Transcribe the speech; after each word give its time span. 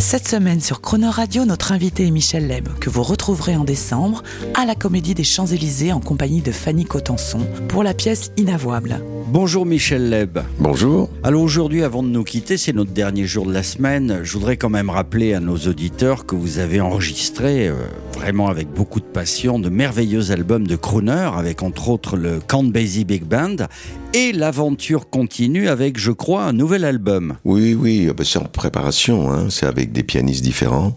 Cette 0.00 0.26
semaine 0.26 0.62
sur 0.62 0.80
Croner 0.80 1.10
Radio, 1.10 1.44
notre 1.44 1.72
invité 1.72 2.06
est 2.06 2.10
Michel 2.10 2.48
Leb, 2.48 2.70
que 2.80 2.88
vous 2.88 3.02
retrouverez 3.02 3.54
en 3.54 3.64
décembre 3.64 4.22
à 4.54 4.64
la 4.64 4.74
Comédie 4.74 5.12
des 5.12 5.24
Champs-Élysées 5.24 5.92
en 5.92 6.00
compagnie 6.00 6.40
de 6.40 6.52
Fanny 6.52 6.86
Cotenson 6.86 7.46
pour 7.68 7.82
la 7.82 7.92
pièce 7.92 8.32
Inavouable. 8.38 8.98
Bonjour 9.26 9.66
Michel 9.66 10.08
Leb. 10.08 10.38
Bonjour. 10.58 11.10
Alors 11.22 11.42
aujourd'hui, 11.42 11.84
avant 11.84 12.02
de 12.02 12.08
nous 12.08 12.24
quitter, 12.24 12.56
c'est 12.56 12.72
notre 12.72 12.92
dernier 12.92 13.26
jour 13.26 13.44
de 13.44 13.52
la 13.52 13.62
semaine. 13.62 14.20
Je 14.22 14.32
voudrais 14.32 14.56
quand 14.56 14.70
même 14.70 14.88
rappeler 14.88 15.34
à 15.34 15.40
nos 15.40 15.58
auditeurs 15.58 16.24
que 16.24 16.34
vous 16.34 16.58
avez 16.58 16.80
enregistré, 16.80 17.68
euh, 17.68 17.74
vraiment 18.14 18.48
avec 18.48 18.68
beaucoup 18.68 19.00
de 19.00 19.04
passion, 19.04 19.58
de 19.58 19.68
merveilleux 19.68 20.32
albums 20.32 20.66
de 20.66 20.76
crooner, 20.76 21.30
avec 21.36 21.62
entre 21.62 21.90
autres 21.90 22.16
le 22.16 22.40
Count 22.40 22.64
Basie 22.64 23.04
Big 23.04 23.24
Band. 23.24 23.66
Et 24.12 24.32
l'aventure 24.32 25.08
continue 25.08 25.68
avec, 25.68 25.98
je 25.98 26.10
crois, 26.10 26.42
un 26.44 26.52
nouvel 26.52 26.84
album. 26.84 27.36
Oui, 27.44 27.74
oui, 27.74 28.08
ah 28.10 28.12
bah, 28.12 28.24
c'est 28.26 28.38
en 28.40 28.44
préparation. 28.44 29.30
Hein. 29.32 29.46
C'est 29.50 29.66
avec 29.66 29.92
des 29.92 30.02
pianistes 30.02 30.42
différents, 30.42 30.96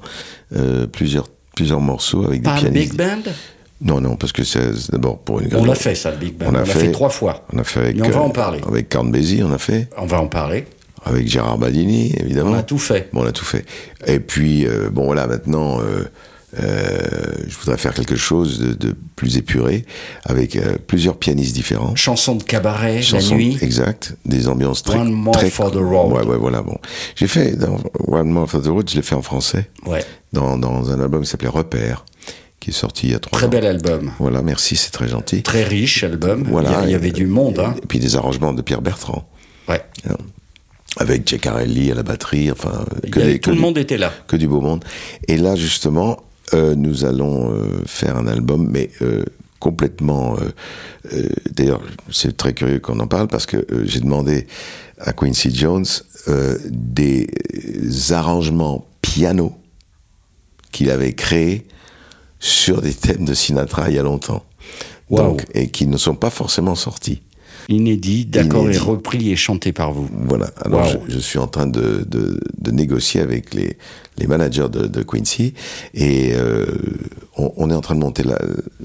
euh, 0.56 0.88
plusieurs 0.88 1.28
plusieurs 1.56 1.80
morceaux 1.82 2.26
avec 2.26 2.42
des 2.42 2.46
Pas 2.46 2.56
le 2.56 2.62
pianistes. 2.72 2.90
Big 2.92 2.98
Band? 2.98 3.32
Non, 3.82 4.02
non, 4.02 4.16
parce 4.16 4.32
que 4.32 4.44
c'est 4.44 4.72
d'abord 4.92 5.20
pour 5.20 5.42
une. 5.42 5.56
On 5.56 5.66
l'a 5.66 5.76
fait 5.76 5.94
ça, 5.94 6.10
le 6.10 6.18
Big 6.18 6.34
Band. 6.36 6.48
On 6.50 6.52
l'a 6.52 6.66
fait- 6.66 6.80
fait 6.80 6.92
trois 6.92 7.10
fois. 7.10 7.46
On 7.54 7.60
a 7.60 7.64
fait 7.64 7.82
avec. 7.82 7.96
Mais 7.98 8.08
on 8.08 8.10
va 8.10 8.20
euh, 8.20 8.24
en 8.24 8.30
parler. 8.32 8.60
Avec 8.68 8.90
Count 8.90 9.04
Basie, 9.06 9.44
on 9.44 9.52
a 9.54 9.60
fait. 9.60 9.90
On 9.98 10.06
va 10.08 10.20
en 10.20 10.28
parler. 10.28 10.66
Avec 11.06 11.28
Gérard 11.28 11.58
Badini, 11.60 12.16
évidemment. 12.18 12.52
On 12.52 12.56
a 12.56 12.64
tout 12.64 12.78
fait. 12.80 13.10
Bon, 13.14 13.22
on 13.24 13.28
a 13.28 13.32
tout 13.34 13.46
fait. 13.46 13.66
Et 14.08 14.20
puis, 14.20 14.66
euh, 14.66 14.90
bon, 14.90 15.06
voilà, 15.06 15.28
maintenant, 15.28 15.80
euh, 15.82 16.06
euh, 16.60 17.02
je 17.48 17.56
voudrais 17.58 17.78
faire 17.78 17.94
quelque 17.94 18.16
chose 18.16 18.60
de, 18.60 18.74
de 18.74 18.96
plus 19.16 19.38
épuré, 19.38 19.86
avec 20.26 20.56
euh, 20.56 20.78
plusieurs 20.86 21.18
pianistes 21.18 21.54
différents. 21.56 21.96
Chanson 21.96 22.36
de 22.36 22.44
cabaret, 22.44 23.02
Chansons- 23.02 23.32
la 23.32 23.36
nuit. 23.38 23.58
Exact, 23.62 24.16
des 24.26 24.48
ambiances 24.48 24.84
très. 24.84 25.00
One 25.00 25.12
more 25.12 25.34
très 25.36 25.50
for 25.50 25.72
the 25.72 25.76
road. 25.76 26.12
Ouais, 26.14 26.24
ouais, 26.26 26.38
voilà, 26.38 26.62
bon. 26.62 26.78
J'ai 27.16 27.28
fait, 27.28 27.56
dans 27.56 27.78
One 28.08 28.30
More 28.30 28.50
for 28.50 28.62
the 28.62 28.68
Road, 28.68 28.90
je 28.90 28.96
l'ai 28.96 29.02
fait 29.02 29.16
en 29.16 29.22
français, 29.22 29.70
Ouais. 29.86 30.04
dans, 30.32 30.58
dans 30.58 30.92
un 30.92 31.00
album 31.00 31.24
qui 31.24 31.30
s'appelait 31.30 31.48
Repère, 31.50 32.06
qui 32.60 32.70
est 32.70 32.74
sorti 32.74 33.08
il 33.08 33.12
y 33.14 33.16
a 33.16 33.20
trois 33.20 33.38
Très 33.40 33.48
ans. 33.48 33.50
bel 33.50 33.66
album. 33.66 34.12
Voilà, 34.20 34.42
merci, 34.42 34.76
c'est 34.76 34.92
très 34.92 35.08
gentil. 35.08 35.42
Très 35.44 35.64
riche 35.64 36.04
album. 36.04 36.44
Voilà. 36.50 36.82
Il 36.86 36.92
y 36.92 36.96
avait 36.96 37.10
et- 37.10 37.12
du 37.12 37.26
monde. 37.26 37.60
Hein. 37.60 37.76
Et 37.82 37.86
puis 37.88 38.00
des 38.00 38.16
arrangements 38.16 38.54
de 38.54 38.62
Pierre 38.62 38.82
Bertrand, 38.82 39.28
Ouais. 39.68 39.82
avec 40.98 41.28
Ceccarelli 41.28 41.92
à 41.92 41.96
la 41.96 42.04
batterie, 42.04 42.52
enfin, 42.52 42.86
que, 43.12 43.20
avait- 43.20 43.40
tout 43.40 43.46
que 43.46 43.50
le 43.50 43.56
du- 43.56 43.62
monde 43.62 43.78
était 43.78 43.98
là. 43.98 44.12
que 44.28 44.36
du 44.36 44.48
beau 44.48 44.62
monde. 44.62 44.84
Et 45.28 45.38
là, 45.38 45.56
justement, 45.56 46.18
euh, 46.54 46.76
nous 46.76 47.06
allons 47.06 47.52
euh, 47.52 47.82
faire 47.86 48.18
un 48.18 48.28
album, 48.28 48.68
mais 48.70 48.90
euh, 49.02 49.24
complètement. 49.60 50.36
D'ailleurs, 51.52 51.82
c'est 52.12 52.36
très 52.36 52.54
curieux 52.54 52.80
qu'on 52.80 53.00
en 53.00 53.08
parle 53.08 53.28
parce 53.28 53.46
que 53.46 53.66
j'ai 53.86 54.02
demandé 54.02 54.46
à 55.00 55.14
Quincy 55.14 55.56
Jones 55.56 55.86
des 56.70 57.30
arrangements 58.12 58.86
piano 59.02 59.54
qu'il 60.74 60.90
avait 60.90 61.14
créés 61.14 61.66
sur 62.40 62.82
des 62.82 62.94
thèmes 62.94 63.24
de 63.24 63.34
Sinatra 63.34 63.90
il 63.90 63.96
y 63.96 64.00
a 64.00 64.04
longtemps. 64.04 64.44
Donc, 65.10 65.46
et 65.54 65.70
qui 65.70 65.88
ne 65.88 65.98
sont 65.98 66.16
pas 66.16 66.30
forcément 66.30 66.76
sortis. 66.76 67.22
Inédit, 67.70 68.26
d'accord, 68.26 68.70
et 68.70 68.78
repris 68.78 69.32
et 69.32 69.36
chanté 69.36 69.72
par 69.74 69.92
vous. 69.94 70.10
Voilà. 70.28 70.50
Alors, 70.64 70.82
Wow. 70.94 71.02
je, 71.08 71.14
je 71.16 71.20
suis 71.20 71.40
en 71.40 71.48
train 71.48 71.68
de, 71.68 72.06
de, 72.10 72.40
de 72.60 72.72
négocier 72.72 73.22
avec 73.22 73.54
les, 73.54 73.78
les 74.18 74.28
managers 74.28 74.68
de, 74.72 74.88
de 74.88 75.02
Quincy 75.04 75.54
et 75.94 76.34
euh, 76.36 76.66
on, 77.38 77.52
on 77.58 77.70
est 77.70 77.74
en 77.76 77.82
train 77.82 77.96
de 77.96 78.00
monter 78.02 78.24
la, 78.24 78.38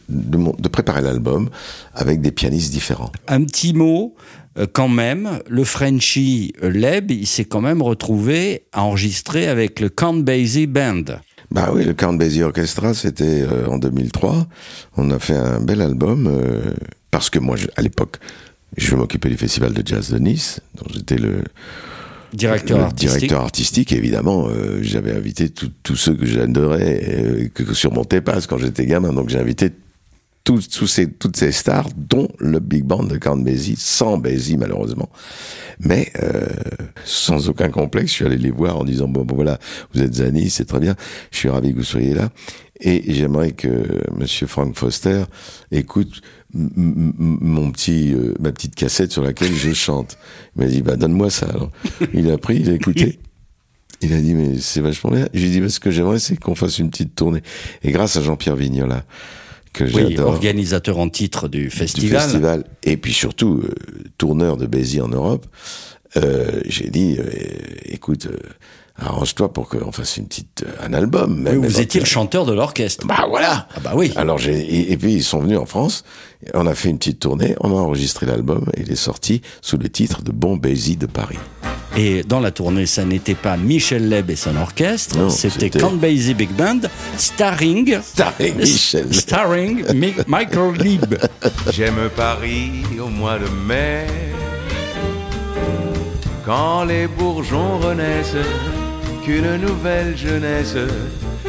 de, 0.09 0.69
préparer 0.69 1.03
l'album 1.03 1.51
avec 1.95 2.21
des 2.21 2.31
pianistes 2.31 2.73
différents. 2.73 3.11
Un 3.27 3.45
petit 3.45 3.75
mot, 3.75 4.15
euh, 4.59 4.67
quand 4.73 4.89
même, 4.89 5.41
le 5.49 5.65
Frenchie 5.65 6.53
euh, 6.63 6.71
Leb, 6.71 7.11
il 7.11 7.27
s'est 7.27 7.45
quand 7.45 7.61
même 7.61 7.83
retrouvé 7.83 8.65
à 8.73 8.83
enregistrer 8.85 9.49
avec 9.49 9.81
le 9.81 9.89
Count 9.89 10.15
Basie 10.23 10.67
Band. 10.67 11.03
Bah 11.51 11.71
oui, 11.75 11.85
le 11.85 11.95
Count 11.95 12.13
Basie 12.13 12.43
Orchestra, 12.43 12.93
c'était 12.95 13.43
euh, 13.43 13.67
en 13.69 13.79
2003. 13.79 14.47
On 14.99 15.11
a 15.11 15.19
fait 15.19 15.35
un 15.37 15.61
bel 15.61 15.81
album 15.81 16.27
euh, 16.27 16.75
parce 17.11 17.31
que 17.31 17.39
moi, 17.39 17.57
je- 17.57 17.69
à 17.77 17.81
l'époque, 17.83 18.19
je 18.77 18.95
m'occupais 18.95 19.29
du 19.29 19.37
festival 19.37 19.73
de 19.73 19.83
jazz 19.87 20.11
de 20.11 20.19
Nice, 20.19 20.61
dont 20.77 20.87
j'étais 20.93 21.17
le, 21.17 21.43
Directeur 22.35 22.79
le 22.79 22.85
artistique. 22.85 23.11
directeur 23.17 23.41
artistique. 23.43 23.93
Évidemment, 23.93 24.49
euh, 24.49 24.81
j'avais 24.83 25.13
invité 25.13 25.49
tous 25.49 25.97
ceux 25.97 26.15
que 26.15 26.27
j'adorais, 26.27 27.03
euh, 27.09 27.49
que, 27.55 27.63
que 27.63 27.73
sur 27.75 27.93
mon 27.93 28.05
TEPAS 28.05 28.47
quand 28.47 28.59
j'étais 28.59 28.85
gamin. 28.85 29.13
Donc 29.15 29.31
j'ai 29.31 29.39
invité 29.39 29.71
tous, 30.49 30.67
tous 30.71 30.87
ces, 30.87 31.11
toutes 31.11 31.37
ces 31.37 31.53
stars, 31.53 31.91
dont 31.95 32.27
le 32.39 32.59
big 32.59 32.83
band 32.83 33.05
de 33.05 33.19
Count 33.19 33.37
Basie, 33.37 33.77
sans 33.77 34.17
Basie 34.17 34.57
malheureusement. 34.57 35.11
Mais 35.79 36.11
euh, 36.23 36.47
sans 37.05 37.51
aucun 37.51 37.69
complexe, 37.69 38.13
je 38.13 38.15
suis 38.15 38.25
allé 38.25 38.39
les 38.39 38.51
voir 38.51 38.79
en 38.79 38.85
disant 38.85 39.09
bon, 39.09 39.27
bon 39.27 39.35
voilà, 39.35 39.59
vous 39.93 40.01
êtes 40.01 40.19
à 40.21 40.31
Nice, 40.31 40.55
c'est 40.55 40.65
très 40.65 40.81
bien. 40.81 40.95
Je 41.33 41.37
suis 41.37 41.51
ravi 41.51 41.73
que 41.73 41.77
vous 41.77 41.85
soyez 41.85 42.15
là. 42.15 42.31
Et 42.81 43.13
j'aimerais 43.13 43.53
que 43.53 43.69
Monsieur 44.17 44.47
Frank 44.47 44.75
Foster 44.75 45.25
écoute 45.71 46.23
mon 46.55 47.71
petit, 47.71 48.15
euh, 48.15 48.33
ma 48.41 48.51
petite 48.51 48.75
cassette 48.75 49.13
sur 49.13 49.23
laquelle 49.23 49.53
je 49.53 49.75
chante. 49.75 50.17
Il 50.57 50.63
m'a 50.63 50.69
dit 50.69 50.81
bah 50.81 50.97
donne-moi 50.97 51.29
ça. 51.29 51.55
Il 52.15 52.31
a 52.31 52.39
pris, 52.39 52.61
il 52.61 52.71
a 52.71 52.73
écouté. 52.73 53.19
Il 54.01 54.15
a 54.15 54.21
dit 54.23 54.33
mais 54.33 54.59
c'est 54.61 54.81
vachement 54.81 55.11
bien. 55.11 55.29
Je 55.35 55.43
lui 55.43 55.51
dit 55.51 55.61
bah, 55.61 55.69
ce 55.69 55.79
que 55.79 55.91
j'aimerais 55.91 56.21
c'est 56.21 56.37
qu'on 56.37 56.55
fasse 56.55 56.79
une 56.79 56.89
petite 56.89 57.15
tournée. 57.15 57.43
Et 57.83 57.93
grâce 57.93 58.17
à 58.17 58.23
Jean-Pierre 58.23 58.57
Vignola 58.57 59.05
que 59.73 59.85
Oui, 59.85 60.07
j'adore 60.17 60.29
organisateur 60.33 60.99
en 60.99 61.09
titre 61.09 61.49
du 61.49 61.65
du 61.65 61.71
festival. 61.71 62.21
festival 62.21 62.65
et 62.83 62.97
puis 62.97 63.13
surtout 63.13 63.61
euh, 63.65 63.75
tourneur 64.19 64.57
de 64.57 64.67
Bézi 64.67 65.01
en 65.01 65.09
Europe, 65.09 65.47
euh, 66.17 66.61
j'ai 66.67 66.89
dit 66.91 67.17
euh, 67.19 67.25
écoute, 67.85 68.29
arrange-toi 68.97 69.53
pour 69.53 69.69
qu'on 69.69 69.93
fasse 69.93 70.17
une 70.17 70.27
petite 70.27 70.65
un 70.83 70.93
album. 70.95 71.47
Oui, 71.51 71.57
vous 71.57 71.81
étiez 71.81 72.01
le 72.01 72.07
chanteur 72.07 72.47
de 72.47 72.53
l'orchestre. 72.53 73.07
Bah 73.07 73.27
voilà. 73.29 73.69
Ah 73.77 73.81
bah 73.81 73.93
oui. 73.95 74.13
Alors 74.17 74.39
j'ai 74.39 74.59
et, 74.59 74.93
et 74.93 74.97
puis 74.97 75.13
ils 75.15 75.23
sont 75.25 75.41
venus 75.41 75.59
en 75.59 75.67
France. 75.67 76.05
On 76.55 76.67
a 76.67 76.75
fait 76.75 76.89
une 76.91 76.99
petite 76.99 77.21
tournée. 77.21 77.55
On 77.61 77.71
a 77.71 77.75
enregistré 77.81 78.27
l'album 78.27 78.65
et 78.77 78.81
il 78.83 78.91
est 78.93 78.97
sorti 78.97 79.43
sous 79.61 79.77
le 79.77 79.89
titre 79.89 80.23
de 80.23 80.33
Bon 80.33 80.57
Bézi 80.57 80.97
de 80.97 81.07
Paris. 81.07 81.39
Et 82.01 82.23
dans 82.23 82.39
la 82.39 82.53
tournée, 82.53 82.87
ça 82.87 83.05
n'était 83.05 83.35
pas 83.35 83.57
Michel 83.57 84.09
Leb 84.09 84.31
et 84.31 84.37
son 84.37 84.55
orchestre, 84.57 85.29
c'était 85.31 85.69
Count 85.69 85.97
Basie 85.97 86.33
Big 86.35 86.51
Band, 86.51 86.79
starring, 87.17 87.99
Starring 88.03 88.55
Michel. 88.57 89.13
starring 89.13 89.85
Mi- 89.95 90.15
Michael 90.29 90.75
Lieb. 90.79 91.17
J'aime 91.73 92.09
Paris 92.15 92.71
au 93.05 93.09
mois 93.09 93.39
de 93.41 93.49
mai, 93.67 94.07
quand 96.47 96.85
les 96.85 97.09
bourgeons 97.09 97.79
renaissent, 97.79 98.37
qu'une 99.25 99.57
nouvelle 99.57 100.17
jeunesse 100.17 100.77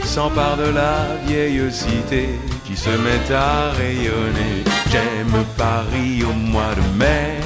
s'empare 0.03 0.57
de 0.57 0.69
la 0.73 1.09
vieille 1.27 1.61
cité 1.71 2.27
qui 2.65 2.75
se 2.75 2.89
met 2.89 3.33
à 3.35 3.69
rayonner. 3.71 4.63
J'aime 4.91 5.43
Paris 5.55 6.23
au 6.23 6.33
mois 6.33 6.73
de 6.75 6.97
mai, 6.97 7.37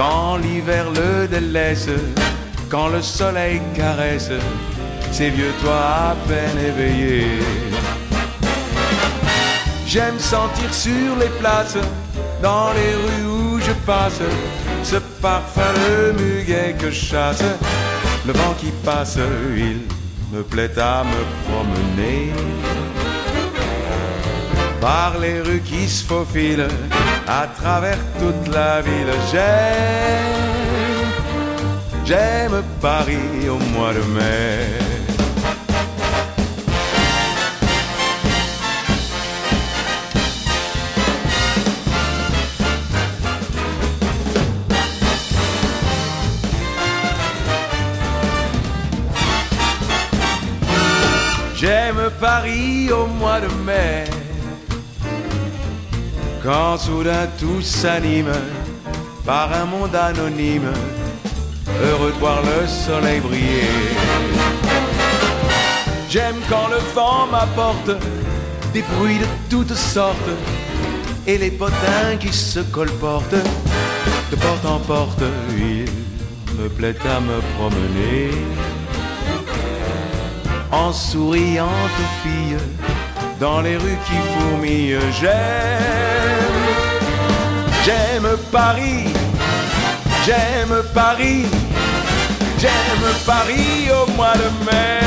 quand 0.00 0.38
l'hiver 0.38 0.86
le 0.92 1.28
délaisse, 1.28 1.90
quand 2.70 2.88
le 2.88 3.02
soleil 3.02 3.60
caresse 3.76 4.30
ces 5.12 5.28
vieux 5.28 5.52
toits 5.60 5.88
à 6.12 6.16
peine 6.26 6.58
éveillés. 6.70 7.40
J'aime 9.86 10.18
sentir 10.18 10.72
sur 10.72 11.16
les 11.22 11.28
places, 11.38 11.76
dans 12.40 12.72
les 12.78 12.94
rues 13.02 13.26
où 13.28 13.60
je 13.60 13.72
passe, 13.84 14.22
ce 14.82 14.96
parfum 15.20 15.74
de 15.84 16.12
muguet 16.12 16.74
que 16.78 16.90
chasse. 16.90 17.44
Le 18.26 18.32
vent 18.32 18.54
qui 18.58 18.70
passe, 18.82 19.18
il 19.54 19.80
me 20.32 20.42
plaît 20.42 20.78
à 20.78 21.04
me 21.04 21.22
promener. 21.44 22.32
Par 24.80 25.18
les 25.18 25.42
rues 25.42 25.60
qui 25.60 25.86
se 25.86 26.02
faufilent, 26.06 26.68
à 27.30 27.46
travers 27.46 27.98
toute 28.18 28.52
la 28.52 28.80
ville, 28.80 29.14
j'aime, 29.30 30.40
j'aime 32.04 32.62
Paris 32.80 33.48
au 33.48 33.58
mois 33.72 33.94
de 33.94 34.02
mai. 34.16 34.66
J'aime 51.54 52.10
Paris 52.18 52.90
au 52.90 53.06
mois 53.06 53.38
de 53.40 53.48
mai. 53.64 54.19
Quand 56.42 56.78
soudain 56.78 57.28
tout 57.38 57.60
s'anime 57.60 58.32
par 59.26 59.52
un 59.52 59.66
monde 59.66 59.94
anonyme, 59.94 60.72
heureux 61.84 62.12
de 62.12 62.18
voir 62.18 62.40
le 62.42 62.66
soleil 62.66 63.20
briller. 63.20 63.68
J'aime 66.08 66.36
quand 66.48 66.68
le 66.68 66.78
vent 66.94 67.26
m'apporte 67.30 67.90
des 68.72 68.82
bruits 68.82 69.18
de 69.18 69.26
toutes 69.50 69.74
sortes 69.74 70.30
et 71.26 71.36
les 71.36 71.50
potins 71.50 72.16
qui 72.18 72.32
se 72.32 72.60
colportent 72.60 73.44
de 74.30 74.36
porte 74.36 74.64
en 74.64 74.78
porte. 74.78 75.22
Il 75.56 75.84
me 76.58 76.68
plaît 76.68 76.96
à 77.04 77.20
me 77.20 77.40
promener 77.56 78.30
en 80.72 80.92
souriant 80.92 81.66
aux 81.66 82.28
filles 82.28 82.56
dans 83.38 83.60
les 83.60 83.76
rues 83.76 83.98
qui 84.06 84.16
fourmillent. 84.32 84.98
J'aime, 85.20 86.19
j'aime 87.84 88.28
Paris, 88.50 89.04
j'aime 90.24 90.82
Paris, 90.94 91.46
j'aime 92.58 93.14
Paris 93.26 93.88
au 93.90 94.10
mois 94.12 94.34
de 94.34 94.64
mai. 94.64 95.00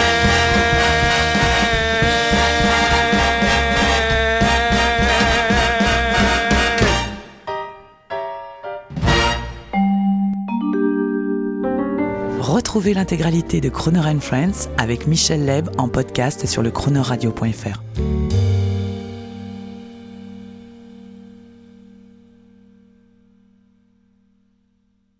Retrouvez 12.40 12.94
l'intégralité 12.94 13.62
de 13.62 13.70
Croner 13.70 14.20
Friends 14.20 14.70
avec 14.78 15.08
Michel 15.08 15.46
Leb 15.46 15.70
en 15.78 15.90
podcast 15.90 16.46
sur 16.46 16.62
le 16.62 16.72
chronoradio.fr. 16.72 18.43